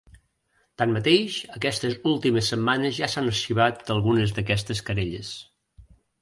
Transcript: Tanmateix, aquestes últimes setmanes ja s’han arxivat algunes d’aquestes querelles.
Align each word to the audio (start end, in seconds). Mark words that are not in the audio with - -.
Tanmateix, 0.81 1.35
aquestes 1.57 1.97
últimes 2.11 2.49
setmanes 2.53 2.97
ja 3.01 3.11
s’han 3.15 3.29
arxivat 3.35 3.93
algunes 3.97 4.35
d’aquestes 4.39 4.83
querelles. 4.89 5.31